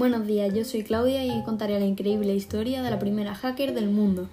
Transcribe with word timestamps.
Buenos 0.00 0.26
días, 0.26 0.54
yo 0.54 0.64
soy 0.64 0.82
Claudia 0.82 1.26
y 1.26 1.44
contaré 1.44 1.78
la 1.78 1.84
increíble 1.84 2.34
historia 2.34 2.80
de 2.80 2.90
la 2.90 2.98
primera 2.98 3.34
hacker 3.34 3.74
del 3.74 3.90
mundo. 3.90 4.30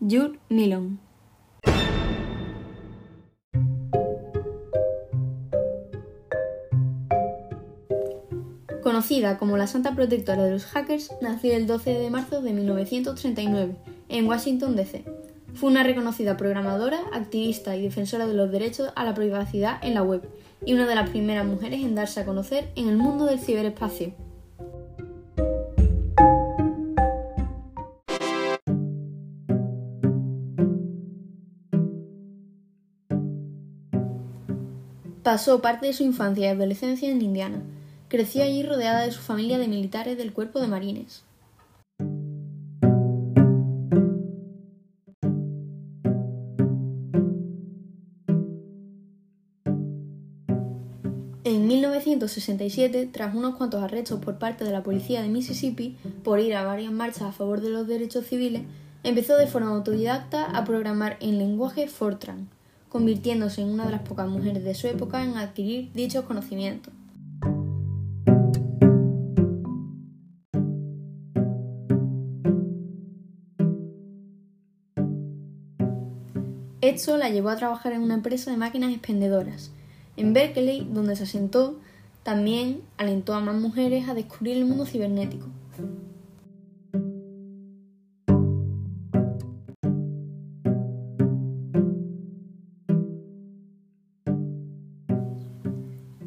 Jude 0.00 0.40
Milon 0.48 0.98
Conocida 8.82 9.38
como 9.38 9.56
la 9.56 9.68
Santa 9.68 9.94
Protectora 9.94 10.42
de 10.42 10.50
los 10.50 10.64
Hackers, 10.64 11.12
nació 11.20 11.54
el 11.54 11.68
12 11.68 11.90
de 12.00 12.10
marzo 12.10 12.42
de 12.42 12.52
1939 12.52 13.76
en 14.08 14.26
Washington, 14.26 14.74
D.C. 14.74 15.04
Fue 15.54 15.70
una 15.70 15.82
reconocida 15.82 16.36
programadora, 16.36 16.98
activista 17.12 17.76
y 17.76 17.82
defensora 17.82 18.26
de 18.26 18.34
los 18.34 18.50
derechos 18.50 18.90
a 18.96 19.04
la 19.04 19.14
privacidad 19.14 19.78
en 19.82 19.94
la 19.94 20.02
web 20.02 20.22
y 20.64 20.74
una 20.74 20.86
de 20.86 20.94
las 20.94 21.10
primeras 21.10 21.46
mujeres 21.46 21.82
en 21.82 21.94
darse 21.94 22.20
a 22.20 22.24
conocer 22.24 22.70
en 22.74 22.88
el 22.88 22.96
mundo 22.96 23.26
del 23.26 23.38
ciberespacio. 23.38 24.12
Pasó 35.22 35.62
parte 35.62 35.86
de 35.86 35.92
su 35.92 36.02
infancia 36.02 36.46
y 36.46 36.48
adolescencia 36.48 37.08
en 37.08 37.22
Indiana. 37.22 37.62
Creció 38.08 38.42
allí 38.42 38.64
rodeada 38.64 39.02
de 39.02 39.12
su 39.12 39.20
familia 39.20 39.58
de 39.58 39.68
militares 39.68 40.18
del 40.18 40.32
cuerpo 40.32 40.60
de 40.60 40.66
marines. 40.66 41.22
En 51.44 51.66
1967, 51.66 53.08
tras 53.12 53.34
unos 53.34 53.56
cuantos 53.56 53.82
arrestos 53.82 54.20
por 54.20 54.38
parte 54.38 54.64
de 54.64 54.70
la 54.70 54.84
policía 54.84 55.22
de 55.22 55.28
Mississippi 55.28 55.96
por 56.22 56.38
ir 56.38 56.54
a 56.54 56.62
varias 56.62 56.92
marchas 56.92 57.22
a 57.22 57.32
favor 57.32 57.60
de 57.60 57.70
los 57.70 57.88
derechos 57.88 58.26
civiles, 58.26 58.62
empezó 59.02 59.36
de 59.36 59.48
forma 59.48 59.70
autodidacta 59.70 60.44
a 60.44 60.64
programar 60.64 61.16
en 61.18 61.38
lenguaje 61.38 61.88
Fortran, 61.88 62.46
convirtiéndose 62.88 63.60
en 63.60 63.70
una 63.70 63.86
de 63.86 63.90
las 63.90 64.02
pocas 64.02 64.28
mujeres 64.28 64.62
de 64.62 64.76
su 64.76 64.86
época 64.86 65.24
en 65.24 65.36
adquirir 65.36 65.90
dichos 65.94 66.24
conocimientos. 66.26 66.94
Esto 76.80 77.16
la 77.16 77.30
llevó 77.30 77.48
a 77.48 77.56
trabajar 77.56 77.94
en 77.94 78.02
una 78.02 78.14
empresa 78.14 78.52
de 78.52 78.56
máquinas 78.56 78.92
expendedoras, 78.92 79.72
en 80.16 80.32
Berkeley, 80.32 80.86
donde 80.92 81.16
se 81.16 81.24
asentó, 81.24 81.76
también 82.22 82.82
alentó 82.96 83.34
a 83.34 83.40
más 83.40 83.56
mujeres 83.56 84.08
a 84.08 84.14
descubrir 84.14 84.56
el 84.56 84.64
mundo 84.64 84.86
cibernético. 84.86 85.46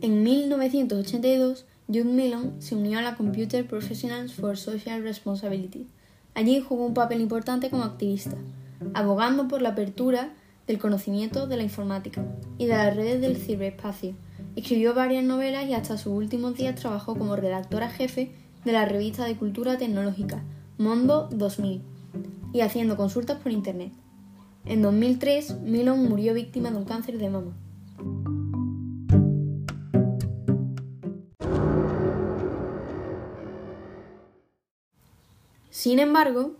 En 0.01 0.23
1982, 0.23 1.65
Jude 1.87 2.03
Milon 2.03 2.61
se 2.61 2.75
unió 2.75 2.99
a 2.99 3.01
la 3.01 3.15
Computer 3.15 3.65
Professionals 3.65 4.33
for 4.33 4.57
Social 4.57 5.01
Responsibility. 5.01 5.87
Allí 6.33 6.59
jugó 6.59 6.85
un 6.85 6.93
papel 6.93 7.21
importante 7.21 7.69
como 7.69 7.83
activista, 7.83 8.35
abogando 8.93 9.47
por 9.47 9.61
la 9.61 9.69
apertura 9.69 10.33
del 10.67 10.79
conocimiento 10.79 11.47
de 11.47 11.57
la 11.57 11.63
informática 11.63 12.25
y 12.57 12.65
de 12.65 12.75
las 12.75 12.95
redes 12.95 13.21
del 13.21 13.37
ciberespacio. 13.37 14.15
Escribió 14.55 14.93
varias 14.93 15.23
novelas 15.23 15.65
y 15.67 15.73
hasta 15.73 15.97
sus 15.97 16.13
últimos 16.13 16.55
días 16.55 16.75
trabajó 16.75 17.15
como 17.15 17.35
redactora 17.35 17.89
jefe 17.89 18.31
de 18.63 18.71
la 18.71 18.85
revista 18.85 19.25
de 19.25 19.35
cultura 19.35 19.77
tecnológica 19.77 20.43
Mondo 20.77 21.29
2000 21.31 21.81
y 22.53 22.61
haciendo 22.61 22.97
consultas 22.97 23.37
por 23.39 23.51
Internet. 23.51 23.91
En 24.65 24.81
2003, 24.81 25.61
Milon 25.61 26.09
murió 26.09 26.33
víctima 26.33 26.71
de 26.71 26.77
un 26.77 26.85
cáncer 26.85 27.17
de 27.17 27.29
mama. 27.29 27.55
Sin 35.69 35.99
embargo, 35.99 36.55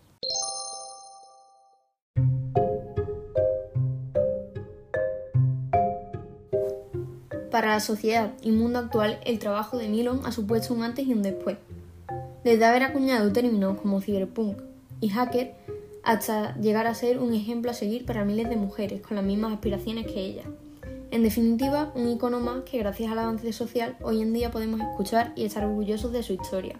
Para 7.56 7.70
la 7.70 7.80
sociedad 7.80 8.34
y 8.42 8.52
mundo 8.52 8.80
actual, 8.80 9.18
el 9.24 9.40
trabajo 9.40 9.78
de 9.78 9.88
Milon 9.88 10.26
ha 10.26 10.34
supuesto 10.34 10.74
un 10.74 10.84
antes 10.84 11.08
y 11.08 11.14
un 11.14 11.22
después. 11.22 11.56
Desde 12.44 12.66
haber 12.66 12.84
acuñado 12.84 13.32
términos 13.32 13.80
como 13.80 14.02
cyberpunk 14.02 14.58
y 15.00 15.08
hacker, 15.08 15.54
hasta 16.04 16.54
llegar 16.58 16.86
a 16.86 16.94
ser 16.94 17.18
un 17.18 17.34
ejemplo 17.34 17.72
a 17.72 17.74
seguir 17.74 18.06
para 18.06 18.26
miles 18.26 18.50
de 18.50 18.58
mujeres 18.58 19.00
con 19.00 19.16
las 19.16 19.24
mismas 19.24 19.54
aspiraciones 19.54 20.06
que 20.06 20.20
ella. 20.20 20.44
En 21.12 21.24
definitiva, 21.24 21.94
un 21.96 22.10
icono 22.10 22.42
más 22.42 22.64
que 22.64 22.80
gracias 22.80 23.10
al 23.10 23.20
avance 23.20 23.54
social 23.54 23.96
hoy 24.02 24.22
en 24.22 24.34
día 24.34 24.52
podemos 24.52 24.82
escuchar 24.82 25.32
y 25.38 25.46
estar 25.46 25.64
orgullosos 25.64 26.12
de 26.12 26.24
su 26.24 26.34
historia. 26.34 26.76